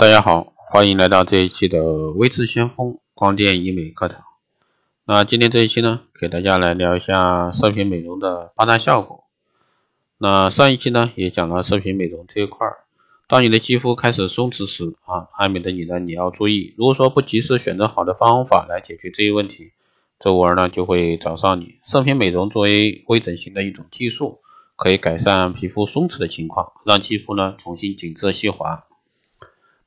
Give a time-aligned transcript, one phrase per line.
[0.00, 4.22] 大家好，欢迎来到这一期的微智先锋光电医美课堂。
[5.04, 9.24] 那今天这一期呢，给大家来聊一下射频美容的八大效果。
[10.16, 12.76] 那上一期呢，也讲了射频美容这一块儿。
[13.26, 19.72] 当你的肌肤开始松弛时啊，爱美的你呢，你要注意，如果说不及时选择好的方法来解决这一问题，
[20.20, 21.80] 这玩意儿呢就会找上你。
[21.84, 24.38] 射频美容作为微整形的一种技术，
[24.76, 28.84] 可以改善皮肤松弛的情况，让肌肤呢重新紧致细滑。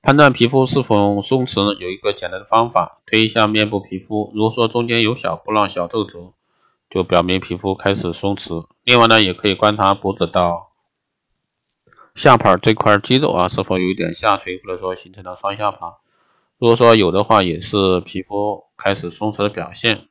[0.02, 6.33] 判断皮肤是否松弛有一个简单的方法，推一下面部皮肤，如果说中间有小波浪、小皱褶，
[6.89, 8.65] 就表明皮肤开始松弛。
[8.83, 10.71] 另外呢，也可以观察脖子到
[12.15, 15.97] 下巴这块肌肉啊，是否有一点下垂，或者说形成了双下巴。
[16.57, 20.07] 如果说有的话，也是皮肤开始松弛的表现。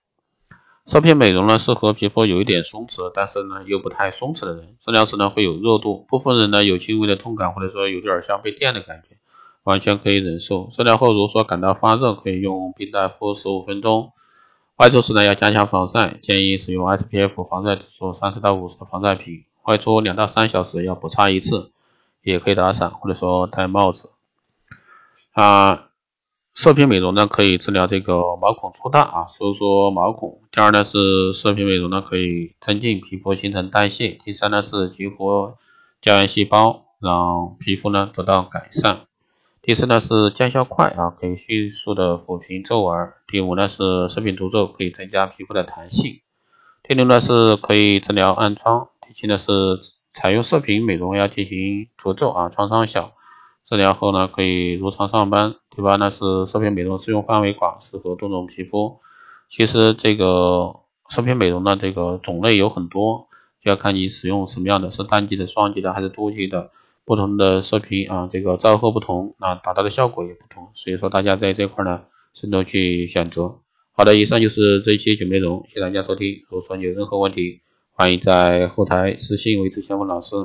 [0.87, 4.77] 射频美容呢，适合皮肤有一点松弛，但是呢又不太松弛的人。
[4.85, 9.17] 治疗时呢会有热度，部分人呢有轻微的痛感，或者说有点像被电的感觉。
[9.65, 10.69] 完全可以忍受。
[10.73, 14.13] 治疗后，如果说感到发热，可以用冰袋敷十五分钟。
[14.77, 19.45] 外出时呢，要加强防晒，建议使用 SPF 防晒指数三十到五十的防晒品。
[19.65, 21.71] 外出两到三小时要补擦一次，
[22.23, 24.11] 也可以打伞或者说戴帽子。
[25.33, 25.89] 啊，
[26.55, 30.41] 射频美容呢可以治疗这个毛孔粗大啊，收缩毛孔。
[30.51, 34.09] 第二呢是射频美容呢可以增进皮肤新陈代谢。
[34.25, 35.59] 第三呢是激活
[36.01, 39.10] 胶原细胞，让皮肤呢得到改善。
[39.63, 43.13] 第四呢是见效快啊，可以迅速的抚平皱纹。
[43.27, 46.23] 第五呢是射频除皱，可以增加皮肤的弹性。
[46.83, 48.89] 第六呢是可以治疗暗疮。
[49.07, 49.53] 第七呢是
[50.15, 53.13] 采用射频美容要进行除皱啊，创伤小，
[53.69, 55.57] 治疗后呢可以如常上班。
[55.69, 59.01] 第八呢是射频美容适用范围广，适合多种皮肤。
[59.51, 60.77] 其实这个
[61.11, 63.29] 射频美容的这个种类有很多，
[63.63, 66.71] 就要看你使用什么样的，是单击的、双击的还是多击的。
[67.05, 72.03] 不同的射频啊，这个照后不同，那达到的效果也不同，所以说大家在这块呢，
[72.35, 73.57] 慎重去选择。
[73.93, 76.43] 好的，以上就是这一期节目内容，谢谢大家收听。
[76.49, 77.63] 如果说你有任何问题，
[77.93, 80.37] 欢迎在后台私信维持先锋老师，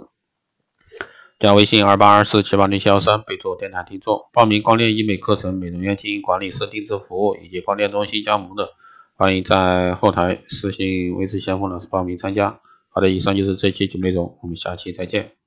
[1.39, 4.21] 加微信二八二四七八零七幺三，备注电台听众。
[4.33, 8.69] 报名光电医美课程、美容院经营管理师定制服务以及光电中心加盟的，
[9.15, 12.59] 欢迎在后台私信维持先锋老师报名参加。
[12.89, 15.44] 好的，以上就是这期节目内容，我们下期再见。